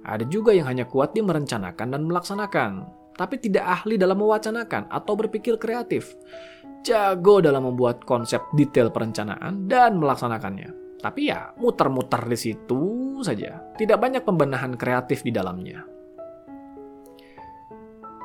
Ada 0.06 0.24
juga 0.30 0.54
yang 0.54 0.70
hanya 0.70 0.86
kuat 0.86 1.12
di 1.12 1.20
merencanakan 1.20 1.92
dan 1.92 2.02
melaksanakan, 2.06 2.70
tapi 3.18 3.42
tidak 3.42 3.66
ahli 3.66 3.98
dalam 3.98 4.22
mewacanakan 4.22 4.86
atau 4.86 5.18
berpikir 5.18 5.58
kreatif. 5.58 6.14
Jago 6.86 7.42
dalam 7.42 7.66
membuat 7.66 8.06
konsep 8.06 8.38
detail 8.54 8.94
perencanaan 8.94 9.66
dan 9.66 9.98
melaksanakannya. 9.98 11.02
Tapi 11.02 11.30
ya 11.30 11.50
muter-muter 11.58 12.22
di 12.30 12.38
situ 12.38 12.82
saja. 13.26 13.58
Tidak 13.74 13.98
banyak 13.98 14.22
pembenahan 14.22 14.78
kreatif 14.78 15.26
di 15.26 15.34
dalamnya. 15.34 15.82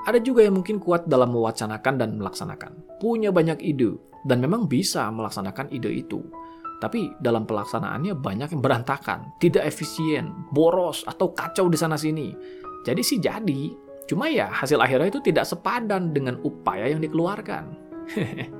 Ada 0.03 0.19
juga 0.19 0.43
yang 0.43 0.61
mungkin 0.61 0.77
kuat 0.83 1.09
dalam 1.09 1.33
mewacanakan 1.33 1.95
dan 1.95 2.09
melaksanakan. 2.19 3.01
Punya 3.01 3.33
banyak 3.33 3.57
ide 3.63 3.97
dan 4.27 4.43
memang 4.43 4.67
bisa 4.67 5.07
melaksanakan 5.09 5.73
ide 5.73 5.89
itu. 5.89 6.21
Tapi 6.83 7.15
dalam 7.23 7.47
pelaksanaannya 7.47 8.19
banyak 8.19 8.51
yang 8.51 8.59
berantakan, 8.59 9.31
tidak 9.39 9.63
efisien, 9.63 10.35
boros, 10.51 11.07
atau 11.07 11.31
kacau 11.31 11.71
di 11.71 11.79
sana-sini. 11.79 12.35
Jadi 12.83 12.99
sih 12.99 13.23
jadi, 13.23 13.71
Cuma 14.03 14.27
ya 14.27 14.51
hasil 14.51 14.79
akhirnya 14.83 15.07
itu 15.07 15.23
tidak 15.23 15.47
sepadan 15.47 16.11
dengan 16.11 16.35
upaya 16.43 16.91
yang 16.91 16.99
dikeluarkan. 16.99 17.63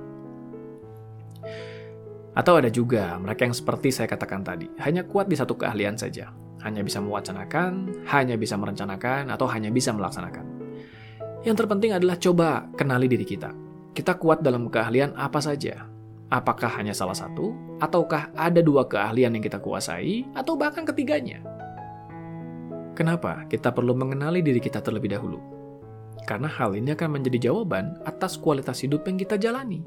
Atau 2.39 2.58
ada 2.58 2.72
juga 2.72 3.20
mereka 3.22 3.46
yang 3.46 3.53
seperti 3.53 3.94
saya 3.94 4.10
katakan 4.10 4.42
tadi, 4.42 4.65
hanya 4.82 5.06
kuat 5.06 5.30
di 5.30 5.38
satu 5.38 5.53
keahlian 5.53 6.00
saja. 6.00 6.34
Hanya 6.63 6.80
bisa 6.80 7.03
mewacanakan, 7.03 7.92
hanya 8.08 8.39
bisa 8.39 8.56
merencanakan, 8.56 9.27
atau 9.27 9.51
hanya 9.51 9.68
bisa 9.68 9.92
melaksanakan. 9.92 10.48
Yang 11.44 11.56
terpenting 11.60 11.92
adalah 11.92 12.15
coba 12.15 12.72
kenali 12.80 13.12
diri 13.12 13.27
kita. 13.27 13.51
Kita 13.92 14.15
kuat 14.15 14.39
dalam 14.39 14.72
keahlian 14.72 15.12
apa 15.20 15.44
saja. 15.44 15.92
Apakah 16.33 16.81
hanya 16.81 16.97
salah 16.97 17.13
satu, 17.13 17.53
ataukah 17.77 18.33
ada 18.33 18.57
dua 18.65 18.89
keahlian 18.89 19.37
yang 19.37 19.45
kita 19.45 19.61
kuasai, 19.61 20.25
atau 20.33 20.57
bahkan 20.57 20.81
ketiganya? 20.81 21.45
Kenapa 22.97 23.45
kita 23.45 23.69
perlu 23.69 23.93
mengenali 23.93 24.41
diri 24.41 24.57
kita 24.57 24.81
terlebih 24.81 25.13
dahulu? 25.13 25.37
Karena 26.25 26.49
hal 26.49 26.73
ini 26.73 26.97
akan 26.97 27.21
menjadi 27.21 27.53
jawaban 27.53 28.01
atas 28.01 28.41
kualitas 28.41 28.81
hidup 28.81 29.05
yang 29.05 29.21
kita 29.21 29.37
jalani. 29.37 29.85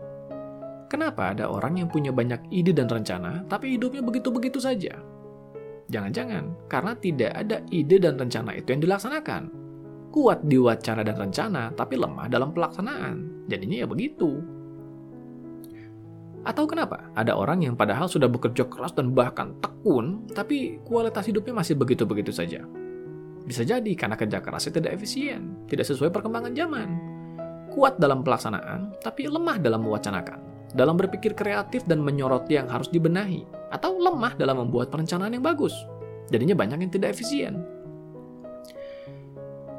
Kenapa 0.86 1.34
ada 1.34 1.50
orang 1.50 1.82
yang 1.82 1.90
punya 1.90 2.14
banyak 2.14 2.46
ide 2.54 2.70
dan 2.70 2.86
rencana, 2.86 3.42
tapi 3.50 3.74
hidupnya 3.74 4.06
begitu-begitu 4.06 4.62
saja? 4.62 5.02
Jangan-jangan 5.90 6.70
karena 6.70 6.94
tidak 6.94 7.32
ada 7.34 7.58
ide 7.74 7.98
dan 7.98 8.14
rencana 8.14 8.54
itu 8.54 8.70
yang 8.70 8.86
dilaksanakan. 8.86 9.50
Kuat 10.14 10.46
di 10.46 10.62
wacana 10.62 11.02
dan 11.02 11.18
rencana, 11.18 11.74
tapi 11.74 11.98
lemah 11.98 12.30
dalam 12.30 12.54
pelaksanaan. 12.54 13.50
Jadinya 13.50 13.82
ya 13.82 13.86
begitu. 13.90 14.55
Atau 16.46 16.70
kenapa 16.70 17.10
ada 17.18 17.34
orang 17.34 17.66
yang 17.66 17.74
padahal 17.74 18.06
sudah 18.06 18.30
bekerja 18.30 18.70
keras 18.70 18.94
dan 18.94 19.10
bahkan 19.10 19.58
tekun, 19.58 20.30
tapi 20.30 20.78
kualitas 20.86 21.26
hidupnya 21.26 21.58
masih 21.58 21.74
begitu-begitu 21.74 22.30
saja? 22.30 22.62
Bisa 23.42 23.66
jadi 23.66 23.90
karena 23.98 24.14
kerja 24.14 24.38
kerasnya 24.38 24.78
tidak 24.78 24.94
efisien, 24.94 25.66
tidak 25.66 25.90
sesuai 25.90 26.14
perkembangan 26.14 26.54
zaman. 26.54 26.88
Kuat 27.74 27.98
dalam 27.98 28.22
pelaksanaan, 28.22 28.94
tapi 29.02 29.26
lemah 29.26 29.58
dalam 29.58 29.82
mewacanakan 29.82 30.46
dalam 30.76 31.00
berpikir 31.00 31.32
kreatif 31.32 31.88
dan 31.88 32.04
menyoroti 32.04 32.60
yang 32.60 32.68
harus 32.68 32.92
dibenahi, 32.92 33.48
atau 33.72 33.96
lemah 33.96 34.36
dalam 34.36 34.60
membuat 34.60 34.92
perencanaan 34.92 35.32
yang 35.32 35.44
bagus. 35.44 35.72
Jadinya 36.28 36.52
banyak 36.52 36.84
yang 36.84 36.92
tidak 36.92 37.16
efisien. 37.16 37.64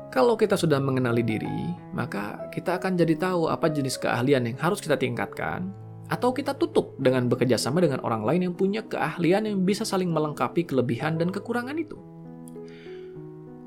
Kalau 0.09 0.33
kita 0.33 0.57
sudah 0.57 0.81
mengenali 0.81 1.21
diri, 1.21 1.77
maka 1.93 2.49
kita 2.49 2.81
akan 2.81 2.97
jadi 2.97 3.13
tahu 3.19 3.51
apa 3.51 3.69
jenis 3.69 4.01
keahlian 4.01 4.49
yang 4.49 4.57
harus 4.57 4.81
kita 4.81 4.97
tingkatkan, 4.97 5.69
atau 6.07 6.31
kita 6.31 6.55
tutup 6.55 6.95
dengan 6.99 7.27
bekerja 7.27 7.59
sama 7.59 7.83
dengan 7.83 7.99
orang 8.03 8.23
lain 8.23 8.41
yang 8.51 8.55
punya 8.55 8.81
keahlian 8.87 9.43
yang 9.43 9.67
bisa 9.67 9.83
saling 9.83 10.11
melengkapi 10.11 10.63
kelebihan 10.63 11.19
dan 11.19 11.31
kekurangan 11.31 11.75
itu. 11.75 11.99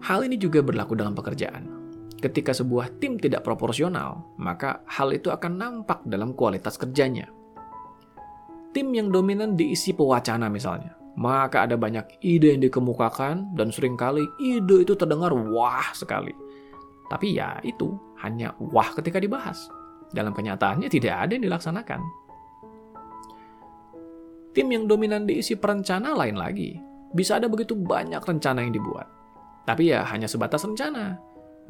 Hal 0.01 0.25
ini 0.25 0.41
juga 0.41 0.65
berlaku 0.65 0.97
dalam 0.97 1.13
pekerjaan. 1.13 1.69
Ketika 2.21 2.53
sebuah 2.53 3.01
tim 3.01 3.17
tidak 3.17 3.45
proporsional, 3.45 4.25
maka 4.37 4.85
hal 4.89 5.13
itu 5.13 5.33
akan 5.33 5.53
nampak 5.57 6.05
dalam 6.09 6.37
kualitas 6.37 6.77
kerjanya. 6.77 7.29
Tim 8.73 8.93
yang 8.93 9.09
dominan 9.09 9.57
diisi 9.57 9.93
pewacana 9.97 10.49
misalnya, 10.53 10.97
maka 11.17 11.65
ada 11.65 11.81
banyak 11.81 12.21
ide 12.25 12.57
yang 12.57 12.63
dikemukakan 12.65 13.57
dan 13.57 13.69
sering 13.73 13.97
kali 13.97 14.25
ide 14.41 14.85
itu 14.85 14.93
terdengar 14.97 15.33
wah 15.33 15.93
sekali. 15.97 16.33
Tapi 17.09 17.35
ya 17.35 17.59
itu 17.67 17.97
hanya 18.23 18.53
wah 18.61 18.89
ketika 18.95 19.19
dibahas. 19.19 19.69
Dalam 20.13 20.37
kenyataannya 20.37 20.89
tidak 20.93 21.15
ada 21.27 21.33
yang 21.35 21.45
dilaksanakan. 21.45 22.01
Tim 24.61 24.69
yang 24.69 24.85
dominan 24.85 25.25
diisi 25.25 25.57
perencana 25.57 26.12
lain 26.12 26.37
lagi. 26.37 26.76
Bisa 27.17 27.40
ada 27.40 27.49
begitu 27.49 27.73
banyak 27.73 28.21
rencana 28.21 28.61
yang 28.61 28.76
dibuat. 28.76 29.09
Tapi 29.64 29.88
ya 29.88 30.05
hanya 30.05 30.29
sebatas 30.29 30.69
rencana 30.69 31.17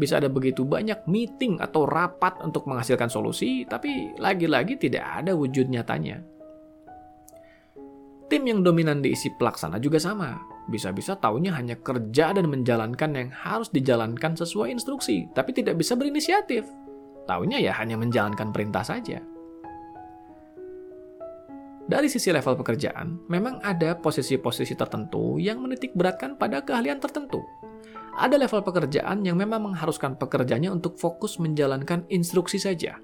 bisa 0.01 0.17
ada 0.17 0.33
begitu 0.33 0.65
banyak 0.65 1.05
meeting 1.05 1.61
atau 1.61 1.85
rapat 1.85 2.41
untuk 2.41 2.65
menghasilkan 2.65 3.13
solusi, 3.13 3.69
tapi 3.69 4.17
lagi-lagi 4.17 4.81
tidak 4.81 5.05
ada 5.05 5.37
wujud 5.37 5.69
nyatanya. 5.69 6.25
Tim 8.33 8.49
yang 8.49 8.65
dominan 8.65 9.05
diisi 9.05 9.29
pelaksana 9.37 9.77
juga 9.77 10.01
sama. 10.01 10.41
Bisa-bisa 10.73 11.21
taunya 11.21 11.53
hanya 11.53 11.77
kerja 11.77 12.33
dan 12.33 12.49
menjalankan 12.49 13.13
yang 13.13 13.29
harus 13.29 13.69
dijalankan 13.69 14.33
sesuai 14.41 14.73
instruksi, 14.73 15.29
tapi 15.37 15.53
tidak 15.53 15.77
bisa 15.77 15.93
berinisiatif. 15.93 16.65
Taunya 17.29 17.61
ya 17.61 17.77
hanya 17.77 18.01
menjalankan 18.01 18.57
perintah 18.57 18.87
saja. 18.87 19.21
Dari 21.91 22.07
sisi 22.07 22.31
level 22.31 22.55
pekerjaan, 22.55 23.27
memang 23.27 23.59
ada 23.67 23.99
posisi-posisi 23.99 24.79
tertentu 24.79 25.43
yang 25.43 25.59
menitik 25.59 25.91
beratkan 25.99 26.39
pada 26.39 26.63
keahlian 26.63 27.03
tertentu. 27.03 27.43
Ada 28.15 28.39
level 28.39 28.63
pekerjaan 28.63 29.27
yang 29.27 29.35
memang 29.35 29.75
mengharuskan 29.75 30.15
pekerjanya 30.15 30.71
untuk 30.71 30.95
fokus 30.95 31.43
menjalankan 31.43 32.07
instruksi 32.07 32.63
saja. 32.63 32.95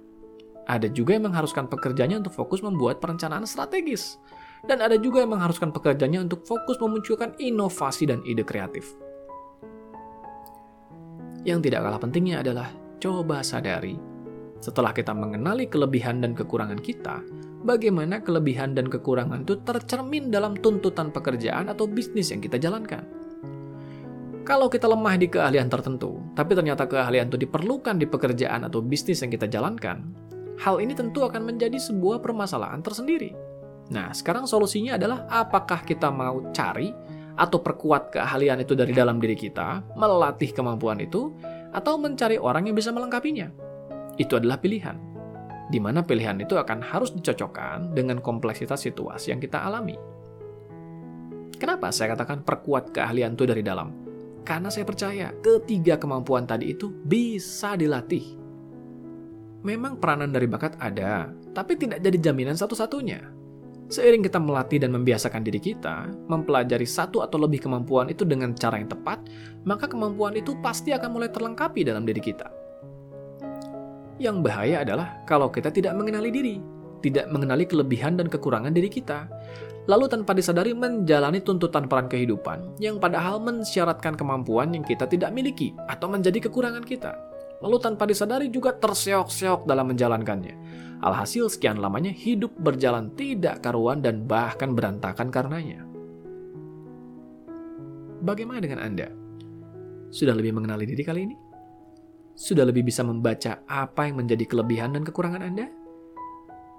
Ada 0.70 0.87
juga 0.87 1.18
yang 1.18 1.26
mengharuskan 1.26 1.66
pekerjanya 1.66 2.22
untuk 2.22 2.38
fokus 2.38 2.62
membuat 2.62 3.02
perencanaan 3.02 3.42
strategis. 3.42 4.22
Dan 4.62 4.78
ada 4.78 4.94
juga 4.94 5.18
yang 5.18 5.34
mengharuskan 5.34 5.74
pekerjanya 5.74 6.22
untuk 6.22 6.46
fokus 6.46 6.78
memunculkan 6.78 7.34
inovasi 7.42 8.06
dan 8.06 8.22
ide 8.22 8.46
kreatif. 8.46 8.94
Yang 11.42 11.70
tidak 11.70 11.90
kalah 11.90 11.98
pentingnya 11.98 12.42
adalah 12.46 12.70
coba 13.02 13.42
sadari, 13.42 13.98
setelah 14.60 14.90
kita 14.90 15.12
mengenali 15.12 15.68
kelebihan 15.68 16.24
dan 16.24 16.32
kekurangan 16.32 16.80
kita, 16.80 17.22
bagaimana 17.62 18.22
kelebihan 18.22 18.72
dan 18.72 18.86
kekurangan 18.86 19.42
itu 19.42 19.58
tercermin 19.62 20.30
dalam 20.30 20.56
tuntutan 20.58 21.10
pekerjaan 21.10 21.70
atau 21.70 21.84
bisnis 21.84 22.32
yang 22.32 22.40
kita 22.40 22.56
jalankan. 22.56 23.04
Kalau 24.46 24.70
kita 24.70 24.86
lemah 24.86 25.18
di 25.18 25.26
keahlian 25.26 25.66
tertentu, 25.66 26.22
tapi 26.38 26.54
ternyata 26.54 26.86
keahlian 26.86 27.26
itu 27.26 27.34
diperlukan 27.34 27.98
di 27.98 28.06
pekerjaan 28.06 28.62
atau 28.62 28.78
bisnis 28.78 29.18
yang 29.18 29.34
kita 29.34 29.50
jalankan, 29.50 30.06
hal 30.62 30.78
ini 30.78 30.94
tentu 30.94 31.26
akan 31.26 31.42
menjadi 31.42 31.74
sebuah 31.82 32.22
permasalahan 32.22 32.78
tersendiri. 32.78 33.34
Nah, 33.90 34.14
sekarang 34.14 34.46
solusinya 34.46 34.94
adalah 34.94 35.26
apakah 35.26 35.82
kita 35.82 36.14
mau 36.14 36.46
cari 36.54 36.94
atau 37.36 37.58
perkuat 37.58 38.14
keahlian 38.14 38.62
itu 38.62 38.78
dari 38.78 38.94
dalam 38.94 39.18
diri 39.18 39.34
kita, 39.34 39.82
melatih 39.98 40.54
kemampuan 40.54 41.02
itu, 41.02 41.34
atau 41.74 41.98
mencari 41.98 42.38
orang 42.38 42.70
yang 42.70 42.76
bisa 42.78 42.94
melengkapinya. 42.94 43.65
Itu 44.16 44.40
adalah 44.40 44.61
pilihan. 44.61 44.96
Di 45.66 45.79
mana 45.83 46.00
pilihan 46.00 46.38
itu 46.40 46.57
akan 46.57 46.81
harus 46.81 47.12
dicocokkan 47.12 47.92
dengan 47.92 48.22
kompleksitas 48.22 48.87
situasi 48.87 49.35
yang 49.35 49.40
kita 49.42 49.61
alami. 49.61 49.98
Kenapa 51.57 51.88
saya 51.88 52.12
katakan 52.12 52.44
perkuat 52.44 52.92
keahlian 52.92 53.33
itu 53.33 53.48
dari 53.48 53.64
dalam? 53.64 53.92
Karena 54.46 54.70
saya 54.70 54.87
percaya 54.87 55.33
ketiga 55.42 55.98
kemampuan 55.98 56.46
tadi 56.46 56.70
itu 56.70 56.92
bisa 56.92 57.74
dilatih. 57.74 58.38
Memang 59.66 59.98
peranan 59.98 60.31
dari 60.31 60.46
bakat 60.46 60.79
ada, 60.79 61.33
tapi 61.50 61.74
tidak 61.74 61.98
jadi 61.98 62.31
jaminan 62.31 62.55
satu-satunya. 62.55 63.35
Seiring 63.90 64.22
kita 64.22 64.38
melatih 64.38 64.83
dan 64.83 64.94
membiasakan 64.94 65.42
diri 65.42 65.59
kita, 65.59 66.11
mempelajari 66.31 66.87
satu 66.87 67.22
atau 67.26 67.38
lebih 67.42 67.66
kemampuan 67.66 68.07
itu 68.07 68.22
dengan 68.22 68.55
cara 68.55 68.79
yang 68.79 68.87
tepat, 68.87 69.26
maka 69.66 69.90
kemampuan 69.90 70.38
itu 70.38 70.55
pasti 70.62 70.94
akan 70.94 71.11
mulai 71.11 71.31
terlengkapi 71.31 71.83
dalam 71.83 72.07
diri 72.07 72.22
kita. 72.22 72.46
Yang 74.16 74.37
bahaya 74.48 74.81
adalah 74.81 75.20
kalau 75.29 75.52
kita 75.52 75.68
tidak 75.68 75.92
mengenali 75.92 76.33
diri, 76.33 76.57
tidak 77.05 77.29
mengenali 77.29 77.68
kelebihan 77.68 78.16
dan 78.16 78.33
kekurangan 78.33 78.72
diri 78.72 78.88
kita, 78.88 79.29
lalu 79.85 80.09
tanpa 80.09 80.33
disadari 80.33 80.72
menjalani 80.72 81.44
tuntutan 81.44 81.85
peran 81.85 82.09
kehidupan 82.09 82.81
yang 82.81 82.96
padahal 82.96 83.38
mensyaratkan 83.44 84.16
kemampuan 84.16 84.72
yang 84.72 84.83
kita 84.83 85.05
tidak 85.05 85.37
miliki 85.37 85.76
atau 85.87 86.09
menjadi 86.09 86.48
kekurangan 86.48 86.83
kita. 86.83 87.12
Lalu 87.61 87.76
tanpa 87.81 88.05
disadari 88.05 88.52
juga 88.52 88.76
terseok-seok 88.76 89.64
dalam 89.64 89.88
menjalankannya. 89.92 90.57
Alhasil 91.00 91.52
sekian 91.52 91.76
lamanya 91.76 92.12
hidup 92.12 92.57
berjalan 92.57 93.12
tidak 93.16 93.61
karuan 93.61 94.00
dan 94.00 94.24
bahkan 94.24 94.72
berantakan 94.72 95.29
karenanya. 95.29 95.85
Bagaimana 98.24 98.64
dengan 98.64 98.81
Anda? 98.81 99.09
Sudah 100.09 100.33
lebih 100.33 100.57
mengenali 100.57 100.88
diri 100.88 101.05
kali 101.05 101.20
ini? 101.29 101.37
Sudah 102.37 102.68
lebih 102.68 102.85
bisa 102.85 103.01
membaca 103.01 103.64
apa 103.64 104.05
yang 104.05 104.20
menjadi 104.20 104.44
kelebihan 104.44 104.92
dan 104.92 105.09
kekurangan 105.09 105.40
Anda? 105.40 105.72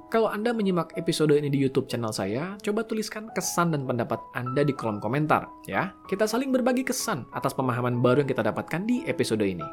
Kalau 0.07 0.31
Anda 0.31 0.55
menyimak 0.55 0.95
episode 0.95 1.35
ini 1.35 1.51
di 1.51 1.59
YouTube 1.59 1.89
channel 1.91 2.13
saya, 2.15 2.55
coba 2.63 2.85
tuliskan 2.85 3.27
kesan 3.33 3.75
dan 3.75 3.83
pendapat 3.83 4.21
Anda 4.37 4.63
di 4.63 4.71
kolom 4.71 5.03
komentar, 5.03 5.49
ya. 5.67 5.91
Kita 6.07 6.23
saling 6.29 6.53
berbagi 6.53 6.87
kesan 6.87 7.27
atas 7.35 7.51
pemahaman 7.57 7.99
baru 7.99 8.23
yang 8.23 8.29
kita 8.31 8.45
dapatkan 8.45 8.87
di 8.87 9.03
episode 9.09 9.43
ini. 9.43 9.65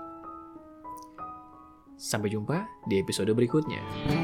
Sampai 1.94 2.34
jumpa 2.34 2.66
di 2.90 2.98
episode 2.98 3.30
berikutnya. 3.30 4.23